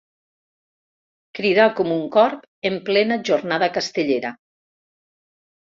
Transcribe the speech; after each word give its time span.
Cridar 1.39 1.67
com 1.81 1.93
un 1.97 2.01
corb 2.17 2.49
en 2.71 2.81
plena 2.89 3.21
jornada 3.31 3.73
castellera. 3.79 4.35